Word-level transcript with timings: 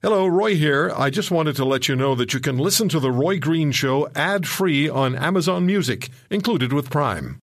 Hello, 0.00 0.28
Roy 0.28 0.54
here. 0.54 0.92
I 0.96 1.10
just 1.10 1.32
wanted 1.32 1.56
to 1.56 1.64
let 1.64 1.88
you 1.88 1.96
know 1.96 2.14
that 2.14 2.32
you 2.32 2.38
can 2.38 2.56
listen 2.56 2.88
to 2.90 3.00
The 3.00 3.10
Roy 3.10 3.40
Green 3.40 3.72
Show 3.72 4.08
ad 4.14 4.46
free 4.46 4.88
on 4.88 5.16
Amazon 5.16 5.66
Music, 5.66 6.08
included 6.30 6.72
with 6.72 6.88
Prime. 6.88 7.40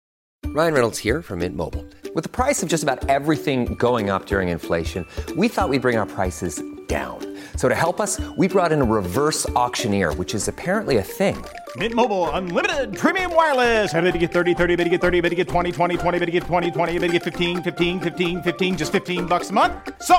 Ryan 0.46 0.76
Reynolds 0.76 1.00
here 1.00 1.24
from 1.24 1.40
Mint 1.40 1.56
Mobile. 1.56 1.84
With 2.14 2.24
the 2.24 2.30
price 2.30 2.62
of 2.62 2.70
just 2.70 2.84
about 2.84 3.10
everything 3.10 3.74
going 3.74 4.12
up 4.12 4.28
during 4.28 4.50
inflation, 4.50 5.04
we 5.36 5.48
thought 5.48 5.70
we'd 5.70 5.82
bring 5.82 5.98
our 5.98 6.06
prices 6.06 6.62
down. 6.88 7.18
So 7.58 7.70
to 7.70 7.76
help 7.76 8.00
us, 8.00 8.22
we 8.38 8.48
brought 8.48 8.72
in 8.72 8.82
a 8.82 8.86
reverse 8.86 9.50
auctioneer, 9.56 10.14
which 10.14 10.36
is 10.36 10.48
apparently 10.48 10.98
a 10.98 11.04
thing. 11.04 11.44
Mint 11.76 11.96
Mobile 11.96 12.30
unlimited 12.32 12.96
premium 12.96 13.34
wireless. 13.34 13.92
Have 13.92 14.04
to 14.04 14.20
get 14.20 14.32
30, 14.32 14.54
30, 14.54 14.76
bit 14.76 14.84
to 14.84 14.90
get 14.92 15.02
30, 15.02 15.22
bit 15.22 15.30
to 15.30 15.36
get 15.36 15.48
20, 15.48 15.72
20, 15.72 15.98
20, 15.98 16.20
bit 16.20 16.26
to 16.28 16.32
get 16.32 16.44
20, 16.44 16.70
20, 16.72 16.94
bit 17.00 17.08
to 17.08 17.14
get 17.14 17.24
15, 17.24 17.64
15, 17.64 18.00
15, 18.00 18.42
15 18.44 18.78
just 18.78 18.92
15 18.92 19.26
bucks 19.26 19.50
a 19.50 19.54
month. 19.54 19.74
So, 20.04 20.16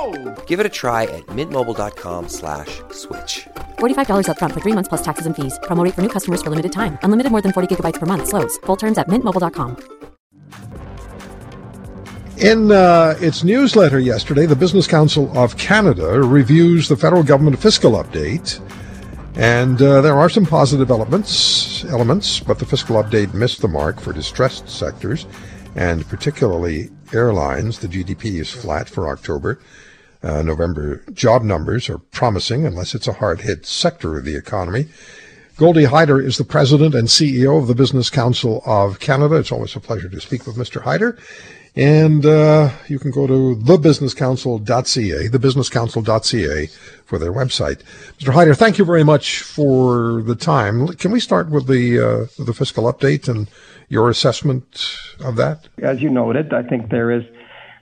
Give 0.47 0.59
it 0.59 0.67
a 0.67 0.69
try 0.69 1.05
at 1.05 1.25
mintmobile.com 1.27 2.29
slash 2.29 2.83
switch. 2.91 3.47
$45 3.79 4.27
upfront 4.27 4.53
for 4.55 4.61
3 4.61 4.73
months 4.73 4.89
plus 4.89 5.03
taxes 5.03 5.27
and 5.27 5.37
fees. 5.37 5.57
Promo 5.63 5.85
rate 5.85 5.95
for 5.95 6.03
new 6.03 6.09
customers 6.09 6.43
for 6.43 6.51
limited 6.51 6.73
time. 6.73 6.99
Unlimited 7.05 7.31
more 7.31 7.43
than 7.43 7.53
40 7.53 7.69
gigabytes 7.73 8.01
per 8.01 8.07
month 8.07 8.27
slows. 8.27 8.59
Full 8.67 8.77
terms 8.77 8.99
at 8.99 9.07
mintmobile.com. 9.07 9.77
In 12.39 12.73
uh, 12.73 13.15
its 13.21 13.45
newsletter 13.45 14.01
yesterday, 14.01 14.45
the 14.45 14.57
Business 14.57 14.89
Council 14.89 15.31
of 15.39 15.57
Canada 15.57 16.21
reviews 16.21 16.89
the 16.89 16.97
federal 16.97 17.23
government 17.23 17.61
fiscal 17.61 17.93
update. 17.93 18.59
And 19.37 19.83
uh, 19.83 20.01
there 20.01 20.17
are 20.17 20.29
some 20.29 20.47
positive 20.47 20.91
elements, 20.91 21.85
elements, 21.87 22.39
but 22.39 22.61
the 22.61 22.67
fiscal 22.67 23.03
update 23.03 23.35
missed 23.35 23.63
the 23.63 23.69
mark 23.69 24.01
for 24.01 24.13
distressed 24.13 24.69
sectors, 24.69 25.27
and 25.75 26.09
particularly 26.09 26.91
airlines. 27.13 27.81
The 27.81 27.89
GDP 27.89 28.41
is 28.41 28.51
flat 28.51 28.89
for 28.89 29.09
October. 29.09 29.59
Uh, 30.23 30.43
November 30.43 31.03
job 31.13 31.43
numbers 31.43 31.91
are 31.91 31.99
promising, 31.99 32.65
unless 32.65 32.95
it's 32.95 33.09
a 33.09 33.15
hard-hit 33.15 33.67
sector 33.67 34.17
of 34.17 34.25
the 34.25 34.37
economy. 34.37 34.87
Goldy 35.57 35.85
Hyder 35.85 36.21
is 36.21 36.37
the 36.37 36.45
president 36.45 36.97
and 36.97 37.07
CEO 37.07 37.61
of 37.61 37.69
the 37.69 37.77
Business 37.77 38.11
Council 38.11 38.61
of 38.67 38.99
Canada. 38.99 39.37
It's 39.37 39.53
always 39.53 39.77
a 39.77 39.81
pleasure 39.81 40.09
to 40.09 40.21
speak 40.21 40.49
with 40.49 40.57
Mr. 40.57 40.83
Hyder. 40.83 41.17
And 41.77 42.27
uh, 42.27 42.71
you 42.89 42.99
can 42.99 43.13
go 43.13 43.29
to 43.29 43.57
thebusinesscouncil.ca, 43.57 45.29
thebusinesscouncil.ca 45.29 46.67
for 47.05 47.19
their 47.21 47.33
website. 47.33 47.83
Mr. 48.19 48.33
Hyder, 48.33 48.55
thank 48.55 48.79
you 48.79 48.85
very 48.85 49.05
much 49.05 49.43
for 49.43 50.23
the 50.23 50.35
time. 50.35 50.89
Can 50.89 51.13
we 51.13 51.21
start 51.21 51.51
with 51.51 51.69
the 51.69 52.01
uh, 52.01 52.27
the 52.45 52.53
fiscal 52.53 52.93
update 52.93 53.29
and 53.29 53.49
your 53.89 54.09
assessment 54.09 54.97
of 55.21 55.37
that? 55.37 55.69
As 55.83 56.03
you 56.03 56.11
noted, 56.11 56.53
I 56.53 56.63
think 56.65 56.91
there 56.91 57.13
is 57.13 57.25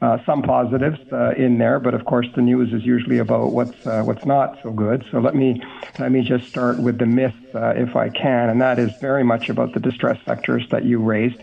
uh, 0.03 0.19
some 0.27 0.43
positives 0.43 0.99
uh, 1.13 1.31
in 1.37 1.59
there, 1.59 1.79
but 1.79 1.95
of 1.95 2.05
course 2.05 2.27
the 2.35 2.43
news 2.43 2.73
is 2.73 2.85
usually 2.85 3.19
about 3.19 3.53
what's 3.53 3.87
uh, 3.87 4.03
what's 4.03 4.27
not 4.27 4.59
so 4.61 4.73
good. 4.73 5.05
So 5.13 5.21
let 5.21 5.37
me 5.37 5.63
let 6.01 6.11
me 6.11 6.23
just 6.23 6.49
start 6.49 6.81
with 6.81 6.99
the 6.99 7.07
myth, 7.07 7.37
uh, 7.55 7.75
if 7.77 7.95
I 7.95 8.09
can, 8.09 8.51
and 8.51 8.61
that 8.61 8.81
is 8.81 8.91
very 9.01 9.23
much 9.23 9.49
about 9.49 9.75
the 9.75 9.81
distressed 9.81 10.25
sectors 10.25 10.67
that 10.71 10.85
you 10.85 10.99
raised. 10.99 11.41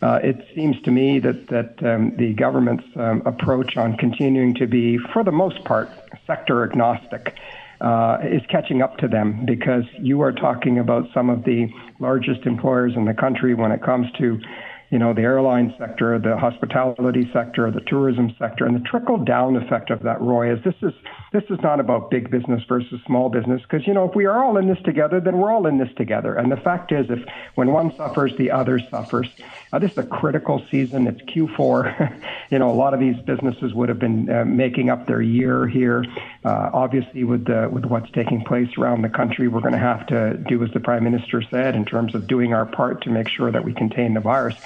Uh, 0.00 0.20
it 0.22 0.46
seems 0.54 0.80
to 0.82 0.92
me 0.92 1.18
that 1.18 1.48
that 1.48 1.82
um, 1.82 2.14
the 2.16 2.32
government's 2.32 2.86
um, 2.94 3.22
approach 3.26 3.76
on 3.76 3.96
continuing 3.96 4.54
to 4.54 4.68
be, 4.68 4.98
for 5.12 5.24
the 5.24 5.32
most 5.32 5.64
part, 5.64 5.90
sector 6.26 6.62
agnostic. 6.62 7.34
Uh, 7.78 8.16
is 8.22 8.40
catching 8.48 8.80
up 8.80 8.96
to 8.96 9.06
them 9.06 9.44
because 9.44 9.84
you 9.98 10.22
are 10.22 10.32
talking 10.32 10.78
about 10.78 11.06
some 11.12 11.28
of 11.28 11.44
the 11.44 11.68
largest 12.00 12.46
employers 12.46 12.94
in 12.96 13.04
the 13.04 13.12
country 13.12 13.52
when 13.52 13.70
it 13.70 13.82
comes 13.82 14.10
to 14.12 14.40
you 14.90 14.98
know, 14.98 15.12
the 15.12 15.22
airline 15.22 15.74
sector, 15.78 16.18
the 16.18 16.36
hospitality 16.36 17.28
sector, 17.32 17.70
the 17.70 17.80
tourism 17.86 18.34
sector, 18.38 18.66
and 18.66 18.74
the 18.76 18.84
trickle 18.88 19.22
down 19.22 19.56
effect 19.56 19.90
of 19.90 20.02
that, 20.02 20.20
Roy, 20.20 20.52
is 20.52 20.58
this 20.64 20.74
is 20.82 20.92
this 21.32 21.44
is 21.50 21.60
not 21.60 21.80
about 21.80 22.10
big 22.10 22.30
business 22.30 22.62
versus 22.68 23.00
small 23.06 23.28
business 23.28 23.62
because 23.62 23.86
you 23.86 23.92
know 23.94 24.08
if 24.08 24.14
we 24.14 24.26
are 24.26 24.42
all 24.44 24.56
in 24.56 24.68
this 24.68 24.78
together, 24.84 25.20
then 25.20 25.38
we're 25.38 25.50
all 25.50 25.66
in 25.66 25.78
this 25.78 25.92
together. 25.96 26.34
And 26.34 26.50
the 26.50 26.56
fact 26.56 26.92
is, 26.92 27.06
if 27.10 27.24
when 27.54 27.72
one 27.72 27.94
suffers, 27.96 28.36
the 28.36 28.50
other 28.50 28.78
suffers. 28.78 29.28
Uh, 29.72 29.78
this 29.78 29.92
is 29.92 29.98
a 29.98 30.04
critical 30.04 30.64
season. 30.70 31.06
It's 31.06 31.20
Q4. 31.22 32.22
you 32.50 32.58
know, 32.58 32.70
a 32.70 32.72
lot 32.72 32.94
of 32.94 33.00
these 33.00 33.16
businesses 33.24 33.74
would 33.74 33.88
have 33.88 33.98
been 33.98 34.30
uh, 34.30 34.44
making 34.44 34.90
up 34.90 35.06
their 35.06 35.20
year 35.20 35.66
here. 35.66 36.04
Uh, 36.44 36.70
obviously, 36.72 37.24
with 37.24 37.46
the, 37.46 37.68
with 37.70 37.84
what's 37.84 38.10
taking 38.12 38.44
place 38.44 38.68
around 38.78 39.02
the 39.02 39.08
country, 39.08 39.48
we're 39.48 39.60
going 39.60 39.72
to 39.72 39.78
have 39.78 40.06
to 40.06 40.36
do 40.48 40.62
as 40.62 40.70
the 40.72 40.80
prime 40.80 41.04
minister 41.04 41.42
said 41.42 41.74
in 41.74 41.84
terms 41.84 42.14
of 42.14 42.26
doing 42.26 42.54
our 42.54 42.66
part 42.66 43.02
to 43.02 43.10
make 43.10 43.28
sure 43.28 43.50
that 43.50 43.64
we 43.64 43.72
contain 43.72 44.14
the 44.14 44.20
virus. 44.20 44.56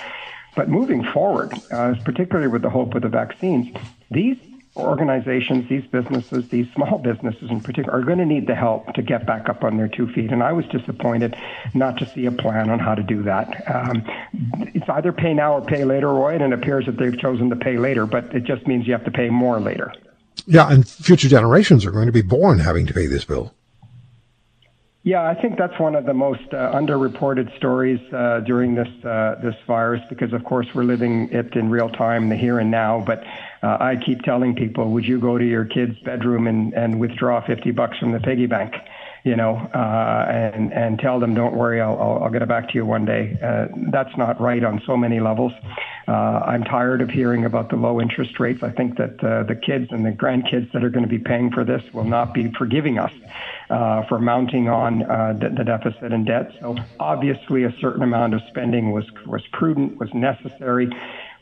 But 0.54 0.68
moving 0.68 1.04
forward, 1.04 1.52
uh, 1.70 1.94
particularly 2.04 2.48
with 2.48 2.62
the 2.62 2.70
hope 2.70 2.94
of 2.94 3.02
the 3.02 3.08
vaccines, 3.08 3.74
these 4.10 4.36
organizations, 4.76 5.68
these 5.68 5.84
businesses, 5.86 6.48
these 6.48 6.66
small 6.74 6.98
businesses 6.98 7.50
in 7.50 7.60
particular, 7.60 7.98
are 7.98 8.04
going 8.04 8.18
to 8.18 8.24
need 8.24 8.46
the 8.46 8.54
help 8.54 8.92
to 8.94 9.02
get 9.02 9.26
back 9.26 9.48
up 9.48 9.64
on 9.64 9.76
their 9.76 9.88
two 9.88 10.10
feet. 10.12 10.30
And 10.30 10.42
I 10.42 10.52
was 10.52 10.64
disappointed 10.66 11.36
not 11.74 11.98
to 11.98 12.06
see 12.06 12.26
a 12.26 12.32
plan 12.32 12.70
on 12.70 12.78
how 12.78 12.94
to 12.94 13.02
do 13.02 13.22
that. 13.24 13.64
Um, 13.74 14.04
it's 14.74 14.88
either 14.88 15.12
pay 15.12 15.34
now 15.34 15.54
or 15.54 15.60
pay 15.60 15.84
later, 15.84 16.08
Roy, 16.12 16.34
and 16.34 16.42
it 16.42 16.52
appears 16.52 16.86
that 16.86 16.96
they've 16.98 17.18
chosen 17.18 17.50
to 17.50 17.56
pay 17.56 17.78
later, 17.78 18.06
but 18.06 18.34
it 18.34 18.44
just 18.44 18.66
means 18.66 18.86
you 18.86 18.92
have 18.92 19.04
to 19.04 19.10
pay 19.10 19.28
more 19.28 19.60
later. 19.60 19.92
Yeah, 20.46 20.70
and 20.70 20.88
future 20.88 21.28
generations 21.28 21.84
are 21.84 21.90
going 21.90 22.06
to 22.06 22.12
be 22.12 22.22
born 22.22 22.60
having 22.60 22.86
to 22.86 22.94
pay 22.94 23.06
this 23.06 23.24
bill. 23.24 23.52
Yeah, 25.02 25.26
I 25.26 25.34
think 25.34 25.56
that's 25.56 25.78
one 25.80 25.94
of 25.94 26.04
the 26.04 26.12
most 26.12 26.52
uh, 26.52 26.72
underreported 26.74 27.56
stories 27.56 27.98
uh, 28.12 28.40
during 28.40 28.74
this 28.74 28.88
uh, 29.02 29.36
this 29.42 29.54
virus 29.66 30.02
because, 30.10 30.34
of 30.34 30.44
course, 30.44 30.66
we're 30.74 30.84
living 30.84 31.30
it 31.32 31.56
in 31.56 31.70
real 31.70 31.88
time, 31.88 32.28
the 32.28 32.36
here 32.36 32.58
and 32.58 32.70
now. 32.70 33.02
But 33.06 33.24
uh, 33.62 33.78
I 33.80 33.96
keep 34.04 34.20
telling 34.22 34.54
people, 34.54 34.90
would 34.90 35.06
you 35.06 35.18
go 35.18 35.38
to 35.38 35.44
your 35.44 35.64
kid's 35.64 35.98
bedroom 36.00 36.46
and, 36.46 36.74
and 36.74 37.00
withdraw 37.00 37.40
50 37.46 37.70
bucks 37.70 37.96
from 37.96 38.12
the 38.12 38.20
piggy 38.20 38.44
bank? 38.44 38.74
You 39.24 39.36
know, 39.36 39.56
uh, 39.56 40.26
and 40.30 40.70
and 40.74 40.98
tell 40.98 41.18
them, 41.18 41.32
don't 41.32 41.54
worry, 41.54 41.80
I'll, 41.80 41.98
I'll, 41.98 42.24
I'll 42.24 42.30
get 42.30 42.42
it 42.42 42.48
back 42.48 42.68
to 42.68 42.74
you 42.74 42.84
one 42.84 43.06
day. 43.06 43.38
Uh, 43.42 43.68
that's 43.90 44.14
not 44.18 44.38
right 44.38 44.62
on 44.62 44.82
so 44.86 44.98
many 44.98 45.18
levels. 45.18 45.52
I'm 46.08 46.64
tired 46.64 47.00
of 47.00 47.10
hearing 47.10 47.44
about 47.44 47.70
the 47.70 47.76
low 47.76 48.00
interest 48.00 48.40
rates. 48.40 48.62
I 48.62 48.70
think 48.70 48.96
that 48.98 49.18
the 49.18 49.54
kids 49.54 49.88
and 49.90 50.04
the 50.04 50.10
grandkids 50.10 50.72
that 50.72 50.84
are 50.84 50.90
going 50.90 51.04
to 51.04 51.08
be 51.08 51.18
paying 51.18 51.50
for 51.50 51.64
this 51.64 51.82
will 51.92 52.04
not 52.04 52.34
be 52.34 52.50
forgiving 52.58 52.98
us 52.98 53.12
uh, 53.70 54.04
for 54.08 54.18
mounting 54.18 54.68
on 54.68 55.02
uh, 55.04 55.32
the, 55.32 55.48
the, 55.48 55.64
deficit 55.64 56.12
and 56.12 56.26
debt. 56.26 56.52
So 56.60 56.76
obviously, 56.98 57.64
a 57.64 57.72
certain 57.80 58.02
amount 58.02 58.34
of 58.34 58.40
spending 58.48 58.90
was 58.90 59.04
was 59.26 59.42
prudent, 59.52 59.98
was 59.98 60.12
necessary. 60.12 60.90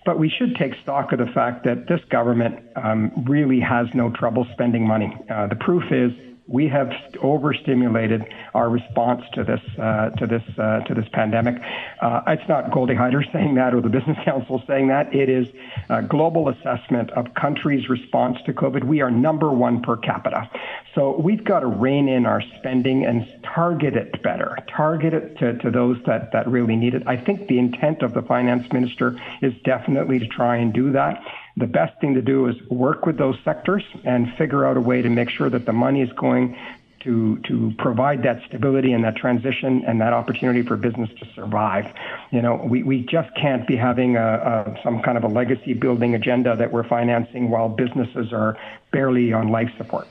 But 0.05 0.19
we 0.19 0.29
should 0.29 0.55
take 0.57 0.75
stock 0.83 1.13
of 1.13 1.19
the 1.19 1.27
fact 1.27 1.65
that 1.65 1.87
this 1.89 2.01
government 2.11 2.61
um, 2.77 3.25
really 3.27 3.61
has 3.61 3.87
no 3.95 4.11
trouble 4.11 4.47
spending 4.53 4.87
money. 4.87 5.15
Uh, 5.31 5.47
the 5.49 5.57
proof 5.57 5.85
is 5.91 6.13
we 6.49 6.67
have 6.69 6.91
overstimulated 7.23 8.25
our 8.55 8.71
response 8.71 9.23
to 9.35 9.45
this 9.45 9.61
uh, 9.79 10.09
to 10.11 10.27
this 10.27 10.43
uh, 10.59 10.81
to 10.81 10.95
this 10.95 11.07
pandemic. 11.13 11.63
Uh, 12.01 12.23
it's 12.27 12.49
not 12.49 12.73
Goldy 12.73 12.95
Hyder 12.95 13.23
saying 13.33 13.55
that 13.57 13.75
or 13.75 13.83
the 13.83 13.91
Business 13.91 14.17
Council 14.25 14.63
saying 14.67 14.89
that. 14.89 15.15
It 15.15 15.29
is 15.29 15.47
a 15.91 16.03
global 16.03 16.49
assessment 16.49 17.11
of 17.11 17.35
countries' 17.35 17.89
response 17.89 18.39
to 18.47 18.55
COVID. 18.55 18.85
We 18.85 19.03
are 19.03 19.11
number 19.11 19.51
one 19.51 19.83
per 19.83 19.97
capita. 19.97 20.51
So 20.95 21.19
we've 21.21 21.45
got 21.45 21.61
to 21.61 21.67
rein 21.67 22.09
in 22.09 22.25
our 22.25 22.43
spending 22.59 23.05
and 23.05 23.27
target 23.45 23.95
it 23.95 24.23
better. 24.23 24.57
Target 24.75 25.15
it 25.15 25.39
to, 25.39 25.59
to 25.59 25.71
those 25.71 25.99
that, 26.07 26.33
that 26.33 26.49
really 26.49 26.77
need 26.77 26.95
it. 26.95 27.03
I 27.07 27.17
think 27.17 27.47
the 27.47 27.59
intent 27.59 28.03
of 28.03 28.15
the 28.15 28.23
finance 28.23 28.73
minister 28.73 29.21
is 29.43 29.53
definitely 29.65 30.19
to 30.19 30.27
try 30.27 30.57
and 30.57 30.73
do 30.73 30.93
that 30.93 31.23
the 31.59 31.67
best 31.67 31.99
thing 32.01 32.15
to 32.15 32.23
do 32.23 32.47
is 32.49 32.57
work 32.71 33.07
with 33.07 33.19
those 33.19 33.37
sectors 33.45 33.83
and 34.05 34.33
figure 34.37 34.65
out 34.65 34.77
a 34.77 34.81
way 34.81 35.03
to 35.03 35.09
make 35.09 35.31
sure 35.31 35.51
that 35.51 35.67
the 35.67 35.73
money 35.73 36.03
is 36.03 36.13
going 36.13 36.57
to 37.01 37.39
to 37.45 37.73
provide 37.79 38.23
that 38.23 38.43
stability 38.47 38.93
and 38.93 39.05
that 39.05 39.17
transition 39.17 39.85
and 39.87 40.01
that 40.01 40.13
opportunity 40.13 40.63
for 40.63 40.77
business 40.77 41.09
to 41.21 41.27
survive. 41.35 41.93
You 42.31 42.43
know, 42.43 42.57
we, 42.57 42.83
we 42.83 43.03
just 43.03 43.35
can't 43.37 43.67
be 43.67 43.77
having 43.77 44.17
a, 44.17 44.21
a 44.21 44.81
some 44.83 45.01
kind 45.03 45.17
of 45.17 45.25
a 45.25 45.29
legacy 45.29 45.75
building 45.75 46.15
agenda 46.15 46.57
that 46.57 46.73
we're 46.73 46.89
financing 46.89 47.51
while 47.51 47.69
businesses 47.69 48.33
are 48.33 48.57
barely 48.93 49.33
on 49.33 49.49
life 49.49 49.71
support. 49.77 50.09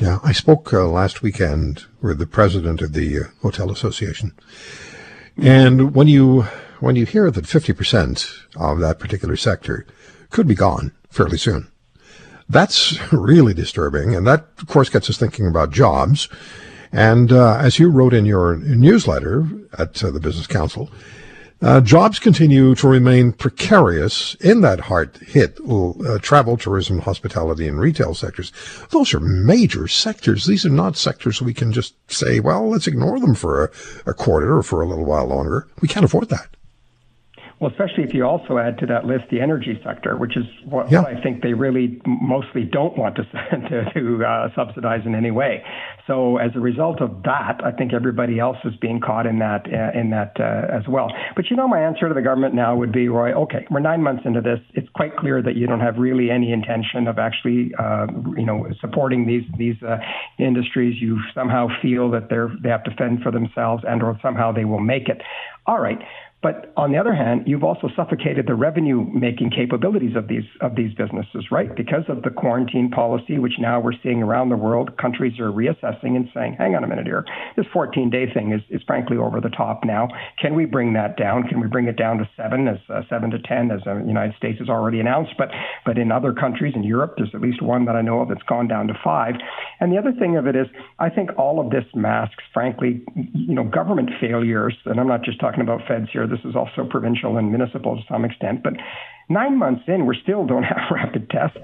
Yeah, 0.00 0.18
I 0.22 0.32
spoke 0.32 0.72
uh, 0.74 0.86
last 0.86 1.22
weekend 1.22 1.86
with 2.02 2.18
the 2.18 2.26
president 2.26 2.82
of 2.82 2.92
the 2.92 3.18
uh, 3.18 3.22
Hotel 3.40 3.70
Association, 3.70 4.32
and 5.38 5.94
when 5.94 6.06
you 6.06 6.42
when 6.80 6.96
you 6.96 7.06
hear 7.06 7.30
that 7.30 7.44
50% 7.46 8.30
of 8.56 8.80
that 8.80 8.98
particular 8.98 9.36
sector 9.36 9.86
could 10.28 10.46
be 10.46 10.54
gone 10.54 10.92
fairly 11.16 11.38
soon. 11.38 11.68
That's 12.48 13.12
really 13.12 13.54
disturbing, 13.54 14.14
and 14.14 14.26
that, 14.26 14.46
of 14.58 14.68
course, 14.68 14.88
gets 14.88 15.10
us 15.10 15.16
thinking 15.16 15.46
about 15.46 15.70
jobs. 15.72 16.28
And 16.92 17.32
uh, 17.32 17.56
as 17.56 17.78
you 17.78 17.90
wrote 17.90 18.14
in 18.14 18.24
your 18.24 18.56
newsletter 18.56 19.48
at 19.76 20.02
uh, 20.04 20.10
the 20.12 20.20
Business 20.20 20.46
Council, 20.46 20.90
uh, 21.62 21.80
jobs 21.80 22.18
continue 22.18 22.74
to 22.74 22.86
remain 22.86 23.32
precarious 23.32 24.34
in 24.36 24.60
that 24.60 24.80
hard 24.80 25.16
hit 25.16 25.58
uh, 25.68 26.18
travel, 26.20 26.56
tourism, 26.56 27.00
hospitality, 27.00 27.66
and 27.66 27.80
retail 27.80 28.14
sectors. 28.14 28.52
Those 28.90 29.14
are 29.14 29.20
major 29.20 29.88
sectors. 29.88 30.44
These 30.44 30.66
are 30.66 30.70
not 30.70 30.98
sectors 30.98 31.40
we 31.40 31.54
can 31.54 31.72
just 31.72 31.94
say, 32.10 32.40
well, 32.40 32.68
let's 32.68 32.86
ignore 32.86 33.18
them 33.18 33.34
for 33.34 33.64
a, 33.64 33.70
a 34.10 34.14
quarter 34.14 34.56
or 34.58 34.62
for 34.62 34.82
a 34.82 34.86
little 34.86 35.06
while 35.06 35.26
longer. 35.26 35.66
We 35.80 35.88
can't 35.88 36.04
afford 36.04 36.28
that. 36.28 36.55
Well, 37.58 37.70
especially 37.70 38.04
if 38.04 38.12
you 38.12 38.26
also 38.26 38.58
add 38.58 38.76
to 38.80 38.86
that 38.86 39.06
list 39.06 39.24
the 39.30 39.40
energy 39.40 39.80
sector, 39.82 40.14
which 40.16 40.36
is 40.36 40.44
what, 40.66 40.90
Yeah. 40.92 41.00
what 41.02 41.16
I 41.16 41.22
think 41.22 41.42
they 41.42 41.54
really 41.54 41.98
mostly 42.06 42.64
don't 42.64 42.98
want 42.98 43.16
to 43.16 43.22
to, 43.24 43.92
to 43.94 44.24
uh, 44.24 44.48
subsidize 44.54 45.06
in 45.06 45.14
any 45.14 45.30
way. 45.30 45.64
So 46.06 46.36
as 46.36 46.50
a 46.54 46.60
result 46.60 47.00
of 47.00 47.22
that, 47.22 47.60
I 47.64 47.72
think 47.72 47.94
everybody 47.94 48.38
else 48.38 48.58
is 48.64 48.74
being 48.76 49.00
caught 49.00 49.26
in 49.26 49.38
that 49.38 49.66
uh, 49.72 49.98
in 49.98 50.10
that 50.10 50.36
uh, 50.38 50.66
as 50.70 50.86
well. 50.86 51.08
But 51.34 51.50
you 51.50 51.56
know, 51.56 51.66
my 51.66 51.80
answer 51.80 52.08
to 52.08 52.14
the 52.14 52.20
government 52.20 52.54
now 52.54 52.76
would 52.76 52.92
be, 52.92 53.08
Roy. 53.08 53.32
Okay, 53.32 53.66
we're 53.70 53.80
nine 53.80 54.02
months 54.02 54.24
into 54.26 54.42
this. 54.42 54.60
It's 54.74 54.88
quite 54.94 55.16
clear 55.16 55.40
that 55.40 55.56
you 55.56 55.66
don't 55.66 55.80
have 55.80 55.96
really 55.96 56.30
any 56.30 56.52
intention 56.52 57.08
of 57.08 57.18
actually, 57.18 57.72
uh, 57.78 58.06
you 58.36 58.44
know, 58.44 58.68
supporting 58.82 59.26
these 59.26 59.44
these 59.56 59.82
uh, 59.82 59.96
industries. 60.38 61.00
You 61.00 61.18
somehow 61.34 61.68
feel 61.80 62.10
that 62.10 62.28
they're 62.28 62.50
they 62.62 62.68
have 62.68 62.84
to 62.84 62.94
fend 62.96 63.22
for 63.22 63.32
themselves, 63.32 63.82
and 63.88 64.02
or 64.02 64.18
somehow 64.20 64.52
they 64.52 64.66
will 64.66 64.80
make 64.80 65.08
it. 65.08 65.22
All 65.66 65.80
right. 65.80 65.98
But 66.46 66.72
on 66.76 66.92
the 66.92 66.98
other 66.98 67.12
hand, 67.12 67.42
you've 67.48 67.64
also 67.64 67.88
suffocated 67.96 68.46
the 68.46 68.54
revenue 68.54 69.04
making 69.12 69.50
capabilities 69.50 70.14
of 70.14 70.28
these 70.28 70.44
of 70.60 70.76
these 70.76 70.94
businesses, 70.94 71.50
right? 71.50 71.74
Because 71.74 72.04
of 72.06 72.22
the 72.22 72.30
quarantine 72.30 72.88
policy, 72.88 73.40
which 73.40 73.54
now 73.58 73.80
we're 73.80 73.98
seeing 74.00 74.22
around 74.22 74.50
the 74.50 74.56
world, 74.56 74.96
countries 74.96 75.40
are 75.40 75.50
reassessing 75.50 76.14
and 76.14 76.28
saying, 76.32 76.54
hang 76.56 76.76
on 76.76 76.84
a 76.84 76.86
minute 76.86 77.04
here, 77.04 77.24
this 77.56 77.66
14 77.72 78.10
day 78.10 78.32
thing 78.32 78.52
is, 78.52 78.60
is 78.70 78.80
frankly 78.86 79.16
over 79.16 79.40
the 79.40 79.48
top 79.48 79.84
now. 79.84 80.06
Can 80.40 80.54
we 80.54 80.66
bring 80.66 80.92
that 80.92 81.16
down? 81.16 81.48
Can 81.48 81.58
we 81.58 81.66
bring 81.66 81.88
it 81.88 81.96
down 81.96 82.18
to 82.18 82.30
seven, 82.36 82.68
as 82.68 82.78
uh, 82.90 83.02
seven 83.10 83.32
to 83.32 83.40
10, 83.40 83.72
as 83.72 83.80
the 83.84 84.04
United 84.06 84.36
States 84.36 84.60
has 84.60 84.68
already 84.68 85.00
announced? 85.00 85.32
But 85.36 85.48
but 85.84 85.98
in 85.98 86.12
other 86.12 86.32
countries 86.32 86.74
in 86.76 86.84
Europe, 86.84 87.14
there's 87.16 87.34
at 87.34 87.40
least 87.40 87.60
one 87.60 87.86
that 87.86 87.96
I 87.96 88.02
know 88.02 88.20
of 88.20 88.28
that's 88.28 88.44
gone 88.44 88.68
down 88.68 88.86
to 88.86 88.94
five. 89.02 89.34
And 89.80 89.92
the 89.92 89.98
other 89.98 90.12
thing 90.12 90.36
of 90.36 90.46
it 90.46 90.54
is, 90.54 90.68
I 91.00 91.10
think 91.10 91.30
all 91.36 91.58
of 91.58 91.70
this 91.70 91.86
masks, 91.92 92.44
frankly, 92.54 93.02
you 93.34 93.54
know, 93.56 93.64
government 93.64 94.10
failures. 94.20 94.76
And 94.84 95.00
I'm 95.00 95.08
not 95.08 95.24
just 95.24 95.40
talking 95.40 95.60
about 95.60 95.80
feds 95.88 96.06
here. 96.12 96.28
Is 96.44 96.56
also 96.56 96.86
provincial 96.88 97.36
and 97.36 97.50
municipal 97.50 97.96
to 97.96 98.02
some 98.08 98.24
extent. 98.24 98.62
But 98.62 98.74
nine 99.28 99.58
months 99.58 99.84
in, 99.86 100.06
we 100.06 100.18
still 100.22 100.46
don't 100.46 100.62
have 100.74 100.90
rapid 100.90 101.30
tests. 101.30 101.58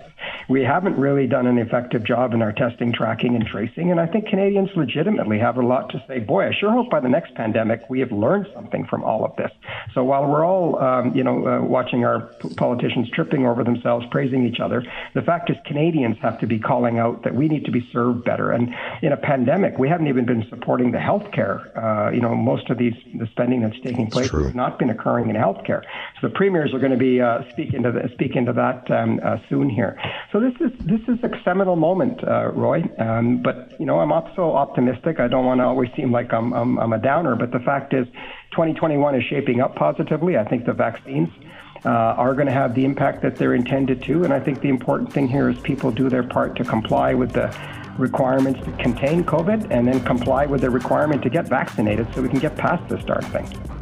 We 0.48 0.62
haven't 0.62 0.96
really 0.96 1.26
done 1.26 1.46
an 1.46 1.58
effective 1.58 2.04
job 2.04 2.34
in 2.34 2.42
our 2.42 2.52
testing, 2.52 2.92
tracking, 2.92 3.34
and 3.34 3.46
tracing. 3.46 3.90
And 3.90 4.00
I 4.00 4.06
think 4.06 4.28
Canadians 4.28 4.70
legitimately 4.76 5.38
have 5.38 5.56
a 5.56 5.62
lot 5.62 5.90
to 5.90 6.04
say. 6.06 6.18
Boy, 6.18 6.48
I 6.48 6.52
sure 6.52 6.70
hope 6.70 6.90
by 6.90 7.00
the 7.00 7.08
next 7.08 7.34
pandemic 7.34 7.88
we 7.88 8.00
have 8.00 8.12
learned 8.12 8.46
something 8.54 8.86
from 8.86 9.02
all 9.04 9.24
of 9.24 9.34
this. 9.36 9.50
So 9.94 10.04
while 10.04 10.26
we're 10.26 10.44
all, 10.44 10.78
um, 10.78 11.14
you 11.14 11.24
know, 11.24 11.46
uh, 11.46 11.62
watching 11.62 12.04
our 12.04 12.20
p- 12.40 12.54
politicians 12.54 13.08
tripping 13.10 13.46
over 13.46 13.64
themselves, 13.64 14.06
praising 14.10 14.46
each 14.46 14.60
other, 14.60 14.84
the 15.14 15.22
fact 15.22 15.50
is 15.50 15.56
Canadians 15.66 16.16
have 16.22 16.38
to 16.40 16.46
be 16.46 16.58
calling 16.58 16.98
out 16.98 17.22
that 17.24 17.34
we 17.34 17.48
need 17.48 17.64
to 17.64 17.70
be 17.70 17.88
served 17.92 18.24
better. 18.24 18.50
And 18.52 18.74
in 19.02 19.12
a 19.12 19.16
pandemic, 19.16 19.78
we 19.78 19.88
haven't 19.88 20.08
even 20.08 20.24
been 20.24 20.46
supporting 20.48 20.92
the 20.92 20.98
healthcare. 20.98 21.76
Uh, 21.76 22.10
you 22.10 22.20
know, 22.20 22.34
most 22.34 22.70
of 22.70 22.78
these 22.78 22.94
the 23.14 23.26
spending 23.28 23.62
that's 23.62 23.80
taking 23.80 24.10
place 24.10 24.30
has 24.30 24.54
not 24.54 24.78
been 24.78 24.90
occurring 24.90 25.30
in 25.30 25.36
healthcare. 25.36 25.82
So 26.20 26.28
the 26.28 26.34
premiers 26.34 26.74
are 26.74 26.78
going 26.78 26.92
to 26.92 26.98
be 26.98 27.20
uh, 27.20 27.42
speak 27.52 27.74
into 27.74 27.92
the, 27.92 28.08
speak 28.14 28.36
into 28.36 28.52
that 28.52 28.90
um, 28.90 29.20
uh, 29.24 29.36
soon 29.48 29.68
here. 29.68 30.00
So 30.32 30.40
this 30.40 30.54
is 30.60 30.72
this 30.84 31.00
is 31.08 31.22
a 31.22 31.30
seminal 31.44 31.76
moment, 31.76 32.22
uh, 32.24 32.50
Roy. 32.52 32.82
Um, 32.98 33.42
but 33.42 33.78
you 33.78 33.86
know, 33.86 34.00
I'm 34.00 34.12
also 34.12 34.52
optimistic. 34.52 35.20
I 35.20 35.28
don't 35.28 35.44
want 35.44 35.60
to 35.60 35.64
always 35.64 35.90
seem 35.96 36.10
like 36.10 36.32
I'm, 36.32 36.52
I'm 36.52 36.78
I'm 36.78 36.92
a 36.92 36.98
downer, 36.98 37.36
but 37.36 37.52
the 37.52 37.60
fact 37.60 37.94
is, 37.94 38.06
2021 38.52 39.14
is 39.14 39.24
shaping 39.24 39.60
up 39.60 39.76
positively. 39.76 40.36
I 40.36 40.44
think 40.44 40.64
the 40.66 40.74
vaccines. 40.74 41.28
Uh, 41.84 42.14
are 42.16 42.32
going 42.32 42.46
to 42.46 42.52
have 42.52 42.76
the 42.76 42.84
impact 42.84 43.22
that 43.22 43.34
they're 43.34 43.56
intended 43.56 44.00
to. 44.00 44.22
And 44.22 44.32
I 44.32 44.38
think 44.38 44.60
the 44.60 44.68
important 44.68 45.12
thing 45.12 45.26
here 45.26 45.50
is 45.50 45.58
people 45.62 45.90
do 45.90 46.08
their 46.08 46.22
part 46.22 46.54
to 46.58 46.64
comply 46.64 47.12
with 47.12 47.32
the 47.32 47.52
requirements 47.98 48.60
to 48.64 48.70
contain 48.76 49.24
COVID 49.24 49.66
and 49.70 49.88
then 49.88 49.98
comply 50.04 50.46
with 50.46 50.60
the 50.60 50.70
requirement 50.70 51.22
to 51.22 51.28
get 51.28 51.48
vaccinated 51.48 52.06
so 52.14 52.22
we 52.22 52.28
can 52.28 52.38
get 52.38 52.56
past 52.56 52.88
this 52.88 53.02
darn 53.02 53.24
thing. 53.24 53.81